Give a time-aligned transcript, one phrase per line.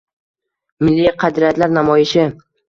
[0.87, 2.25] Milliy qadriyatlar namoyishi